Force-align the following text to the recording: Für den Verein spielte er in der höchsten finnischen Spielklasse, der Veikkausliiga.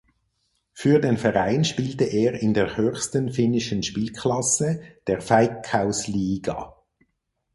Für 0.73 0.99
den 0.99 1.15
Verein 1.17 1.63
spielte 1.63 2.05
er 2.05 2.33
in 2.41 2.55
der 2.55 2.75
höchsten 2.75 3.31
finnischen 3.31 3.83
Spielklasse, 3.83 4.81
der 5.05 5.19
Veikkausliiga. 5.29 6.75